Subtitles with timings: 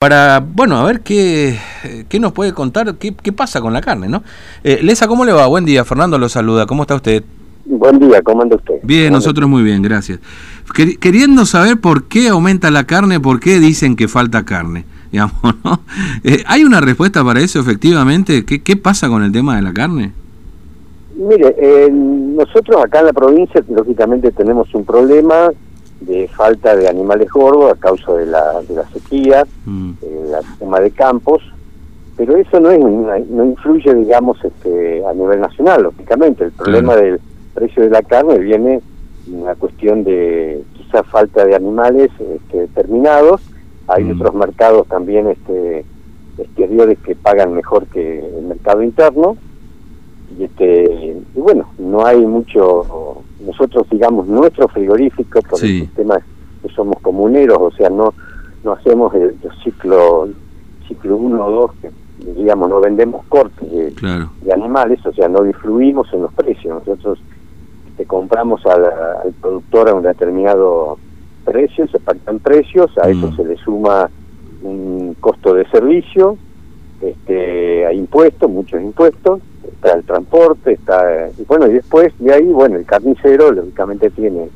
[0.00, 1.58] para, bueno, a ver qué,
[2.08, 4.22] qué nos puede contar, qué, qué, pasa con la carne, ¿no?
[4.64, 5.46] Eh, Lesa, ¿cómo le va?
[5.46, 7.22] Buen día, Fernando lo saluda, ¿cómo está usted?
[7.66, 8.76] Buen día, ¿cómo anda usted?
[8.82, 10.18] Bien, nosotros muy bien, gracias.
[10.98, 15.80] Queriendo saber por qué aumenta la carne, por qué dicen que falta carne, digamos, ¿no?
[16.24, 18.46] Eh, ¿Hay una respuesta para eso, efectivamente?
[18.46, 20.12] ¿Qué, qué pasa con el tema de la carne?
[21.14, 25.50] Mire, eh, nosotros acá en la provincia, lógicamente, tenemos un problema
[26.00, 29.92] de falta de animales gordos a causa de la, de la sequía, mm.
[30.02, 31.42] el tema de campos,
[32.20, 36.44] pero eso no, es, no influye, digamos, este, a nivel nacional, lógicamente.
[36.44, 37.18] El problema del
[37.54, 38.82] precio de la carne viene
[39.26, 43.40] una cuestión de quizá falta de animales este, determinados.
[43.88, 44.16] Hay mm.
[44.20, 45.86] otros mercados también este,
[46.36, 49.38] exteriores que pagan mejor que el mercado interno.
[50.38, 56.20] Y, este, y bueno, no hay mucho nosotros digamos nuestro frigorífico por el sistema
[56.62, 58.14] que somos comuneros o sea no
[58.64, 59.34] no hacemos el,
[59.64, 60.28] ciclo
[60.86, 61.90] ciclo 1 o 2 que
[62.34, 66.84] digamos no vendemos cortes de, animales o sea no influimos en los precios.
[66.86, 67.18] Nosotros
[67.96, 70.98] te compramos al, al productor a un determinado
[71.44, 73.36] precio se pactan precios a eso mm.
[73.36, 74.10] se le suma
[74.62, 76.36] un costo de servicio
[77.00, 79.40] este hay impuestos muchos impuestos
[79.80, 84.48] está el transporte, está y bueno y después de ahí bueno el carnicero lógicamente tiene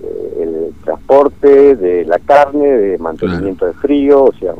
[0.00, 4.54] eh, el transporte de la carne, de mantenimiento de frío, o sea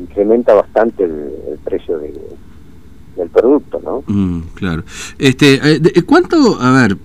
[0.00, 4.02] incrementa bastante el, precio del producto, ¿no?
[4.06, 4.82] Mm, claro.
[5.18, 6.96] Este, eh, eh, ¿cuánto, a ver,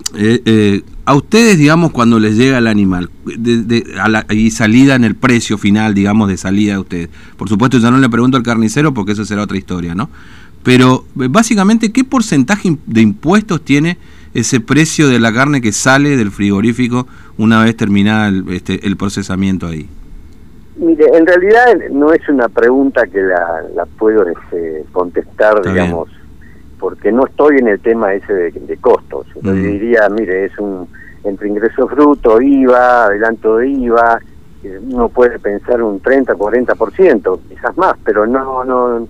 [1.03, 5.15] a ustedes, digamos, cuando les llega el animal de, a la, y salida en el
[5.15, 7.09] precio final, digamos, de salida de ustedes?
[7.35, 10.09] Por supuesto, ya no le pregunto al carnicero porque eso será otra historia, ¿no?
[10.65, 13.97] Pero eh, básicamente, ¿qué porcentaje de impuestos tiene
[14.33, 17.07] ese precio de la carne que sale del frigorífico
[17.37, 19.87] una vez terminada el, este, el procesamiento ahí?
[20.77, 26.09] Mire, en realidad no es una pregunta que la, puedo este, contestar, digamos,
[26.79, 29.27] porque no estoy en el tema ese de, costos.
[29.41, 29.61] Yo mm.
[29.61, 30.87] diría, mire, es un
[31.23, 34.19] entre ingresos bruto, IVA, adelanto de IVA,
[34.91, 39.07] uno puede pensar un 30, 40%, quizás más, pero no, no,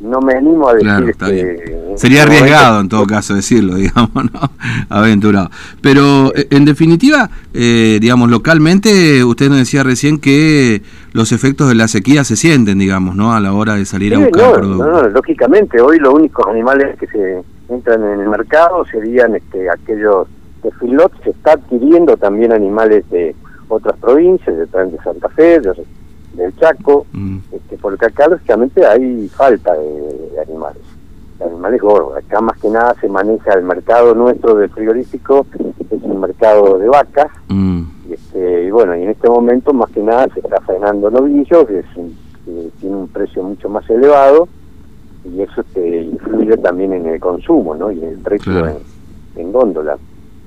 [0.00, 4.40] no me animo a decir que sería arriesgado en todo caso decirlo digamos no
[4.88, 5.50] aventurado.
[5.80, 10.82] Pero eh, en definitiva eh, digamos localmente usted nos decía recién que
[11.12, 14.18] los efectos de la sequía se sienten digamos no a la hora de salir a
[14.18, 19.34] buscar no, no, lógicamente hoy los únicos animales que se entran en el mercado serían
[19.34, 20.28] este aquellos
[20.62, 23.34] de filot se está adquiriendo también animales de
[23.68, 25.74] otras provincias de, de Santa Fe de
[26.38, 27.38] del Chaco, mm.
[27.52, 30.82] este, porque acá lógicamente hay falta de, animales,
[31.38, 32.16] de animales gordos.
[32.16, 35.46] Acá más que nada se maneja el mercado nuestro del frigorífico,
[35.90, 37.82] es un mercado de vacas, mm.
[38.08, 41.66] y, este, y bueno, y en este momento más que nada se está frenando novillos,
[41.66, 41.86] que, es
[42.44, 44.48] que tiene un precio mucho más elevado,
[45.24, 47.90] y eso este, influye también en el consumo, ¿no?
[47.90, 48.76] Y en el precio en,
[49.36, 49.98] en góndola.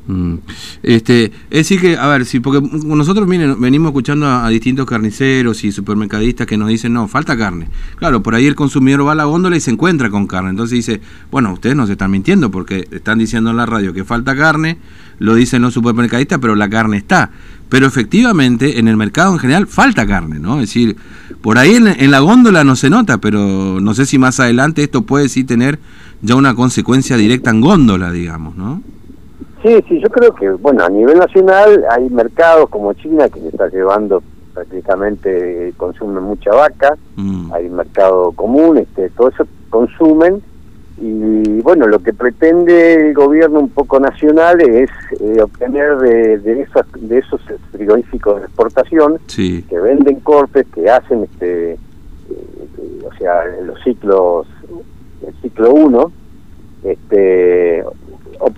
[0.07, 0.35] Mm.
[0.84, 5.63] Este, es decir que, a ver, si porque nosotros miren, venimos escuchando a, distintos carniceros
[5.63, 7.67] y supermercadistas que nos dicen, no, falta carne.
[7.97, 10.50] Claro, por ahí el consumidor va a la góndola y se encuentra con carne.
[10.50, 14.35] Entonces dice, bueno, ustedes nos están mintiendo porque están diciendo en la radio que falta
[14.35, 14.78] carne,
[15.19, 17.31] lo dicen los supermercadistas, pero la carne está.
[17.69, 20.56] Pero efectivamente, en el mercado en general falta carne, ¿no?
[20.56, 20.97] Es decir,
[21.41, 24.83] por ahí en, en la góndola no se nota, pero no sé si más adelante
[24.83, 25.79] esto puede sí tener
[26.22, 28.81] ya una consecuencia directa en góndola, digamos, ¿no?
[29.64, 33.50] Sí, sí, yo creo que, bueno, a nivel nacional hay mercados como China que se
[33.50, 34.24] está llevando
[34.54, 37.54] prácticamente, consumen mucha vaca, mm.
[37.54, 40.42] hay mercado común, este, todo eso consumen.
[41.04, 44.90] Y bueno, lo que pretende el gobierno un poco nacional es
[45.20, 47.42] eh, obtener de, de, esos, de esos
[47.72, 51.78] frigoríficos de exportación que venden cortes, que hacen, este, eh,
[53.04, 54.48] o sea, los ciclos,
[55.26, 56.12] el ciclo 1,
[56.84, 57.84] este,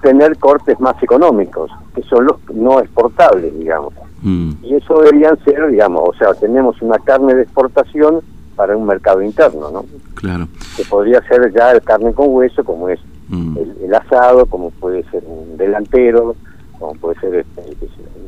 [0.04, 3.94] obtener cortes más económicos, que son los no exportables, digamos.
[4.22, 4.52] Mm.
[4.64, 8.20] Y eso deberían ser, digamos, o sea, tenemos una carne de exportación
[8.56, 9.86] para un mercado interno, ¿no?
[10.16, 10.48] Claro.
[10.76, 13.58] Que podría ser ya el carne con hueso, como es mm.
[13.84, 16.36] el, asado, como puede ser un delantero,
[16.78, 17.62] como puede ser este,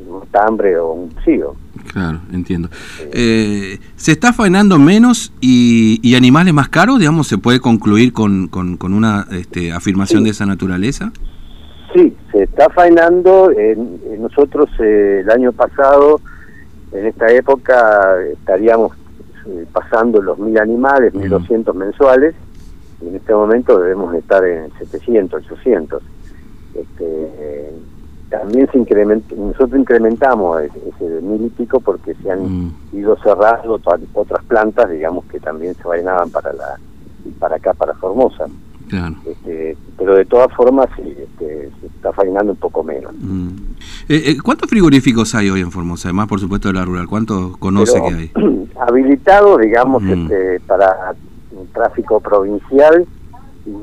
[0.08, 1.56] un tambre o un sigo.
[1.92, 2.70] Claro, entiendo.
[3.12, 7.00] Eh, ¿Se está faenando menos y, animales más caros?
[7.00, 11.12] Digamos, ¿se puede concluir con, con, una este, afirmación de esa naturaleza?
[11.96, 13.50] Sí, se está faenando.
[14.20, 16.20] nosotros eh, el año pasado,
[16.92, 18.92] en esta época, estaríamos
[19.48, 22.36] eh, pasando los mil animales, mil doscientos mensuales,
[23.02, 26.04] y en este momento debemos estar en 700, 800.
[26.76, 27.72] Este,
[28.30, 32.74] también se incrementó, nosotros incrementamos ese mil y pico porque se han mm.
[32.92, 33.80] ido cerrando
[34.14, 36.78] otras plantas, digamos, que también se vainaban para la
[37.40, 38.48] para acá, para Formosa.
[39.26, 43.14] Este, pero de todas formas este, se está faenando un poco menos.
[43.20, 43.48] Mm.
[44.10, 46.10] Eh, eh, ¿Cuántos frigoríficos hay hoy en Formosa?
[46.10, 47.08] Además, por supuesto, de la rural.
[47.08, 48.32] ¿Cuántos conoce que hay?
[48.88, 50.12] Habilitados, digamos, mm.
[50.12, 51.16] este, para
[51.76, 53.06] tráfico provincial,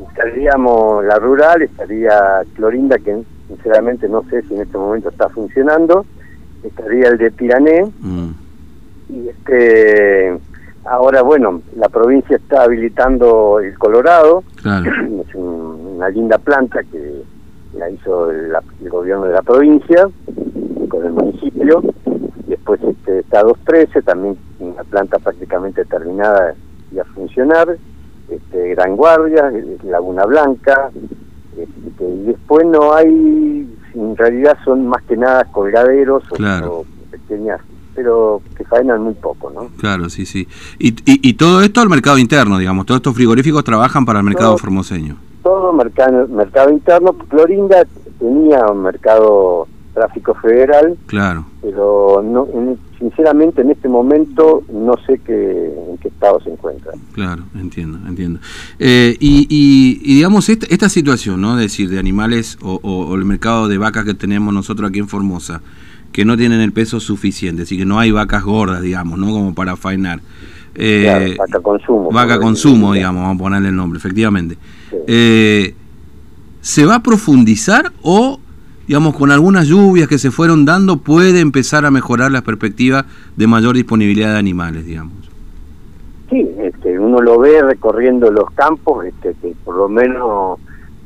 [0.09, 6.05] estaríamos la rural, estaría Clorinda, que sinceramente no sé si en este momento está funcionando,
[6.65, 8.29] estaría el de Pirané, mm.
[9.11, 10.39] y este
[10.85, 17.23] ahora bueno, la provincia está habilitando el Colorado, es una linda planta que
[17.77, 18.53] la hizo el,
[18.89, 20.09] gobierno de la provincia
[20.89, 21.83] con el municipio,
[22.47, 26.55] después este, está 213, también una planta prácticamente terminada
[26.93, 27.77] y a funcionar,
[28.29, 29.51] este, Gran Guardia,
[29.85, 30.91] Laguna Blanca,
[31.57, 37.61] este, y después no hay, en realidad son más que nada colgaderos o, pequeñas,
[38.03, 39.69] pero que faenan muy poco, ¿no?
[39.79, 40.49] Claro, sí, sí.
[40.81, 44.59] Y, y, todo esto al mercado interno, digamos, todos estos frigoríficos trabajan para el mercado
[44.59, 45.17] formoseño.
[45.45, 47.87] Todo mercado, mercado interno, Clorinda
[48.19, 50.97] tenía un mercado tráfico federal.
[51.07, 51.45] Claro.
[51.61, 52.49] Pero no,
[52.99, 56.93] sinceramente en este momento no sé qué, en qué estado se encuentra.
[57.13, 58.41] Claro, entiendo, entiendo.
[58.81, 61.57] Eh, y, y, digamos, esta, esta situación, ¿no?
[61.57, 65.63] Es decir, de animales o, el mercado de vacas que tenemos nosotros aquí en Formosa,
[66.13, 69.31] que no tienen el peso suficiente, así que no hay vacas gordas, digamos, ¿no?
[69.31, 70.21] Como para faenar.
[70.75, 72.11] Eh, vaca consumo.
[72.11, 74.57] Vaca consumo, digamos, vamos a ponerle el nombre, efectivamente.
[75.07, 75.75] Eh,
[76.61, 78.39] ¿Se va a profundizar o
[78.87, 83.05] digamos, con algunas lluvias que se fueron dando, puede empezar a mejorar las perspectivas
[83.37, 85.15] de mayor disponibilidad de animales, digamos.
[86.29, 90.59] Sí, este, uno lo ve recorriendo los campos, este, que por lo menos,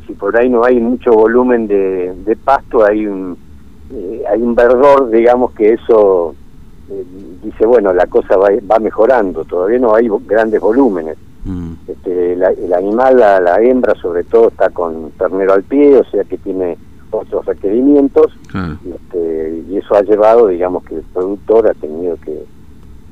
[0.07, 3.37] si por ahí no hay mucho volumen de, pasto, hay un,
[3.93, 6.35] eh, hay un verdor, digamos, que eso
[6.91, 7.05] eh,
[7.43, 11.17] dice, bueno, la cosa va, va mejorando, todavía no hay grandes volúmenes.
[11.45, 11.73] Mm.
[11.87, 16.25] Este, el animal, la, la hembra sobre todo, está con ternero al pie, o sea
[16.25, 16.77] que tiene
[17.11, 22.45] otros requerimientos este, y eso ha llevado, digamos, que el productor ha tenido que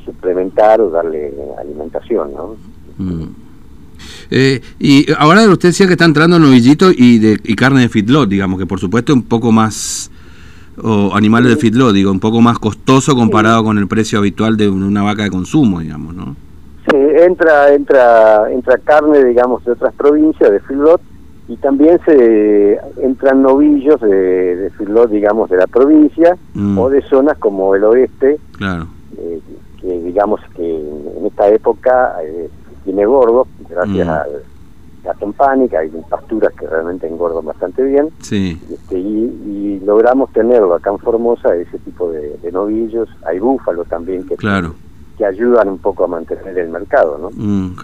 [0.04, 2.56] suplementar o darle alimentación, ¿no?
[2.98, 3.28] Mm.
[4.30, 8.28] Eh, y ahora usted decía que está entrando novillito y, de, y carne de feedlot,
[8.28, 10.10] digamos, que por supuesto es un poco más,
[10.82, 14.68] o animales de feedlot, digo, un poco más costoso comparado con el precio habitual de
[14.68, 16.36] una vaca de consumo, digamos, ¿no?
[16.90, 21.00] Sí, entra, entra, entra carne, digamos, de otras provincias, de feedlot,
[21.48, 26.78] y también se entran novillos de, de digamos, de la provincia mm.
[26.78, 28.86] o de zonas como el oeste, claro.
[29.18, 29.40] Eh,
[29.80, 30.76] que digamos que
[31.18, 32.48] en esta época eh,
[32.84, 34.10] tiene gordo, gracias mm.
[34.10, 34.24] a
[35.04, 38.58] la tempánica, hay pasturas que realmente engordan bastante bien, sí.
[38.72, 44.36] Este, y, logramos tenerlo acá en Formosa, ese tipo de, novillos, hay búfalos también que
[44.36, 44.74] claro
[45.16, 47.30] que ayudan un poco a mantener el mercado, ¿no?
[47.32, 47.76] Mm,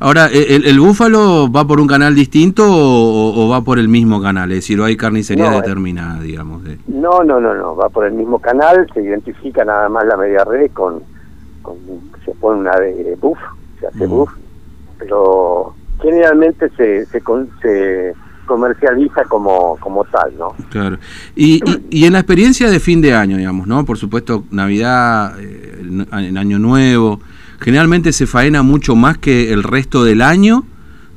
[0.00, 4.50] Ahora, ¿e-, ¿el, búfalo va por un canal distinto o, va por el mismo canal?
[4.50, 6.62] Es decir, ¿o hay carnicería eh, determinada, digamos?
[6.88, 10.44] No, no, no, no, va por el mismo canal, se identifica nada más la media
[10.44, 11.02] red con,
[12.24, 13.38] se pone una de buff,
[13.78, 14.10] se hace mm.
[14.10, 14.30] buff,
[14.98, 17.22] pero generalmente se, se,
[17.60, 18.14] se
[18.52, 20.54] comercializa como, como tal, ¿no?
[20.68, 20.98] Claro.
[21.34, 23.86] Y, y, en la experiencia de fin de año, digamos, ¿no?
[23.86, 27.18] Por supuesto, Navidad, eh, en Año Nuevo,
[27.60, 30.64] generalmente se faena mucho más que el resto del año,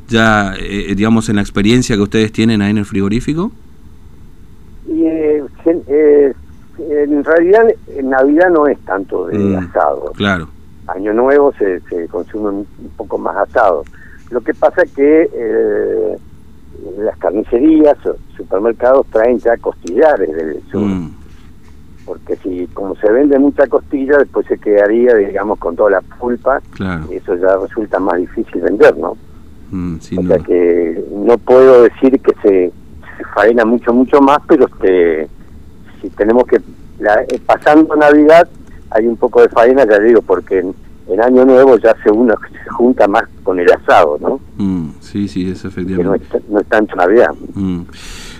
[0.07, 3.51] ya, eh, digamos, en la experiencia que ustedes tienen ahí en el frigorífico.
[4.87, 6.33] Y, eh,
[6.77, 7.65] en realidad,
[7.97, 10.13] en Navidad no es tanto de mm, asado.
[10.15, 10.47] Claro.
[10.87, 13.83] Año Nuevo se, se consume un poco más asado.
[14.29, 16.17] Lo que pasa es que
[16.97, 17.97] las carnicerías,
[18.35, 20.81] supermercados traen ya costillares del sur.
[20.81, 21.11] Mm.
[22.05, 26.61] Porque si, como se vende mucha costilla, después se quedaría, digamos, con toda la pulpa.
[27.09, 29.17] Y eso ya resulta más difícil vender, ¿no?
[29.71, 32.73] Mm, o sea que no puedo decir que se,
[33.33, 35.27] faena mucho, mucho más, pero este,
[36.01, 36.61] si tenemos que,
[36.99, 38.47] la, eh, pasando Navidad,
[38.91, 40.63] hay un poco de faena, ya digo, porque
[41.07, 44.39] en Año Nuevo ya se uno se junta más con el asado, ¿no?
[44.57, 46.25] Mm, sí, sí, eso efectivamente.
[46.31, 47.29] Que no es, tanto Navidad.
[47.53, 47.81] Mm.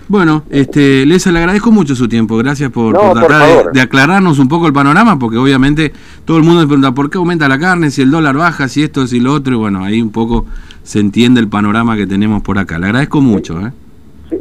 [0.07, 2.37] Bueno, este, Lesa, le agradezco mucho su tiempo.
[2.37, 5.93] Gracias por, tratar de, aclararnos un poco el panorama, porque obviamente
[6.25, 8.83] todo el mundo me pregunta por qué aumenta la carne, si el dólar baja, si
[8.83, 9.55] esto, si lo otro.
[9.55, 10.45] Y bueno, ahí un poco
[10.83, 12.77] se entiende el panorama que tenemos por acá.
[12.77, 13.59] Le agradezco mucho.
[13.65, 13.71] ¿eh?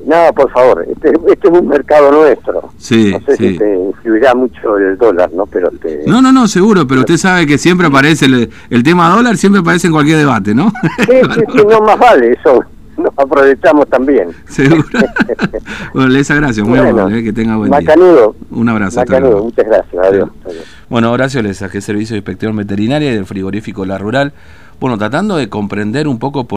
[0.06, 2.70] nada, por favor, este, este, es un mercado nuestro.
[2.78, 5.46] Sí, no sé si te influirá mucho el dólar, ¿no?
[5.46, 6.02] Pero te...
[6.06, 9.60] No, no, no, seguro, pero usted sabe que siempre aparece el, el tema dólar, siempre
[9.60, 10.70] aparece en cualquier debate, ¿no?
[10.98, 11.20] Sí,
[11.52, 12.64] sí, no más vale eso.
[12.96, 14.28] Nos aprovechamos también.
[14.46, 14.84] Seguro.
[15.94, 16.66] bueno, Lesa, gracias.
[16.66, 18.58] Muy bueno, eh, que tenga buen macanudo, día.
[18.58, 19.00] Un abrazo.
[19.00, 20.06] Macanudo, muchas gracias.
[20.06, 20.30] Adiós.
[20.44, 20.64] Adiós.
[20.88, 24.32] Bueno, Horacio Lesa, que es servicio de inspector veterinaria y del frigorífico La Rural.
[24.80, 26.52] Bueno, tratando de comprender un poco por